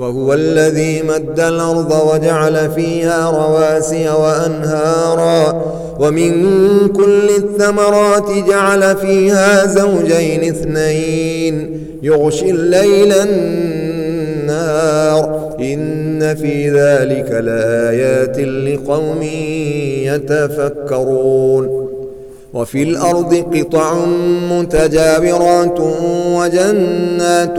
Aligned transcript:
وهو 0.00 0.34
الذي 0.34 1.02
مد 1.02 1.40
الأرض 1.40 1.92
وجعل 2.12 2.70
فيها 2.70 3.30
رواسي 3.30 4.08
وأنهارا 4.08 5.62
ومن 6.00 6.32
كل 6.88 7.28
الثمرات 7.38 8.30
جعل 8.48 8.96
فيها 8.96 9.66
زوجين 9.66 10.44
اثنين 10.44 11.80
يغشي 12.02 12.50
الليل 12.50 13.12
النار 14.42 15.20
إن 15.60 16.34
في 16.34 16.70
ذلك 16.70 17.30
لآيات 17.30 18.38
لقوم 18.38 19.22
يتفكرون 20.04 21.80
وفي 22.54 22.82
الأرض 22.82 23.34
قطع 23.54 23.94
متجابرات 24.50 25.80
وجنات 26.26 27.58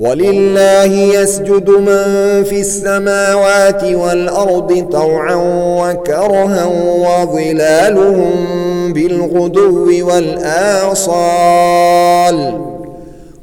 ولله 0.00 0.92
يسجد 0.92 1.70
من 1.70 2.44
في 2.44 2.60
السماوات 2.60 3.84
والأرض 3.84 4.88
طوعا 4.92 5.34
وكرها 5.80 6.64
وظلالهم 7.04 8.32
بالغدو 8.92 10.06
والآصال. 10.08 11.14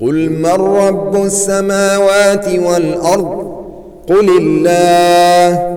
قل 0.00 0.30
من 0.30 0.46
رب 0.46 1.24
السماوات 1.24 2.48
والأرض؟ 2.48 3.56
قل 4.08 4.28
الله. 4.40 5.76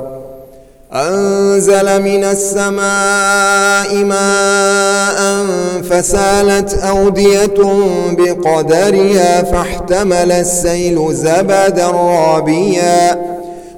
أنزل 0.93 2.01
من 2.01 2.23
السماء 2.23 3.95
ماء 3.95 5.45
فسالت 5.89 6.73
أودية 6.73 7.53
بقدرها 8.11 9.43
فاحتمل 9.43 10.31
السيل 10.31 11.13
زبدا 11.13 11.87
رابيا. 11.87 13.40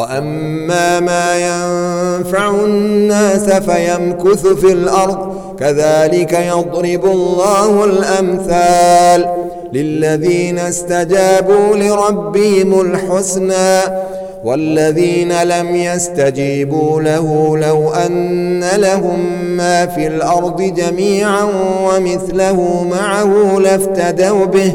وأما 0.00 1.00
ما 1.00 1.36
ينفع 1.36 2.50
الناس 2.50 3.50
فيمكث 3.50 4.46
في 4.46 4.72
الأرض 4.72 5.36
كذلك 5.58 6.32
يضرب 6.32 7.04
الله 7.04 7.84
الأمثال 7.84 9.26
للذين 9.72 10.58
استجابوا 10.58 11.76
لربهم 11.76 12.80
الحسنى 12.80 13.80
والذين 14.44 15.42
لم 15.42 15.76
يستجيبوا 15.76 17.00
له 17.00 17.58
لو 17.58 17.90
أن 17.90 18.64
لهم 18.76 19.20
ما 19.56 19.86
في 19.86 20.06
الأرض 20.06 20.62
جميعا 20.62 21.44
ومثله 21.84 22.86
معه 22.90 23.58
لافتدوا 23.58 24.44
به. 24.44 24.74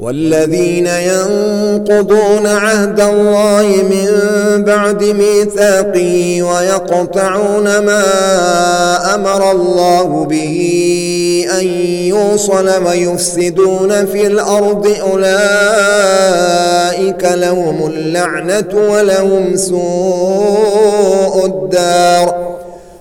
والذين 0.00 0.86
ينقضون 0.86 2.46
عهد 2.46 3.00
الله 3.00 3.66
من 3.90 4.08
بعد 4.64 5.04
ميثاقه 5.04 6.42
ويقطعون 6.42 7.78
ما 7.78 8.04
أمر 9.14 9.50
الله 9.50 10.24
به 10.24 10.60
أن 11.60 11.66
يوصل 12.06 12.84
ويفسدون 12.86 14.06
في 14.06 14.26
الأرض 14.26 14.96
أولئك 15.10 15.24
لهم 17.24 17.86
اللعنة 17.86 18.68
ولهم 18.90 19.56
سوء 19.56 21.44
الدار 21.46 22.54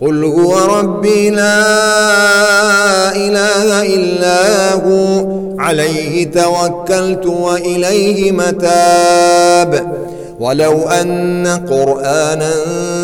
قل 0.00 0.24
هو 0.24 0.78
ربي 0.78 1.30
لا 1.30 1.66
إله 3.16 3.82
إلا 3.94 4.72
هو. 4.74 5.26
عليه 5.58 6.30
توكلت 6.30 7.26
وإليه 7.26 8.32
متاب. 8.32 9.94
ولو 10.40 10.88
أن 10.88 11.46
قرآنا 11.70 12.50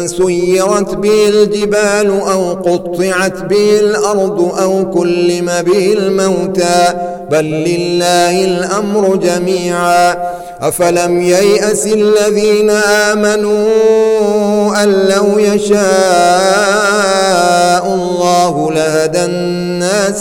سيرت 0.06 0.94
به 0.94 1.28
الجبال 1.28 2.20
أو 2.30 2.52
قطعت 2.52 3.42
به 3.42 3.80
الأرض 3.80 4.54
أو 4.62 4.90
كلم 4.90 5.50
به 5.66 5.92
الموتى. 5.92 6.94
بل 7.30 7.44
لله 7.44 8.44
الأمر 8.44 9.16
جميعا. 9.16 10.16
أفلم 10.61 11.23
ييأس 11.23 11.87
الذين 11.87 12.70
آمنوا 12.70 13.70
أن 14.82 14.88
لو 14.88 15.38
يشاء 15.38 16.80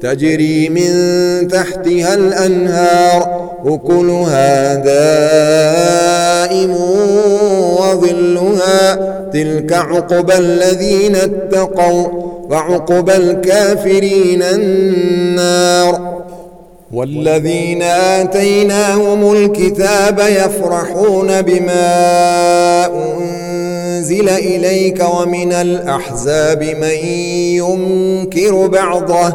تجري 0.00 0.68
من 0.68 0.92
تحتها 1.48 2.14
الأنهار 2.14 3.46
أكلها 3.66 4.74
دائم 4.74 6.70
وظلها. 7.80 9.16
تلك 9.32 9.72
عقبى 9.72 10.34
الذين 10.34 11.16
اتقوا 11.16 12.06
وعقبى 12.50 13.16
الكافرين 13.16 14.42
النار. 14.42 16.16
والذين 16.92 17.82
آتيناهم 17.82 19.32
الكتاب 19.32 20.18
يفرحون 20.18 21.42
بما 21.42 22.86
أنزل 22.86 24.28
إليك 24.28 25.04
ومن 25.20 25.52
الأحزاب 25.52 26.62
من 26.62 27.08
ينكر 27.56 28.66
بعضه. 28.66 29.34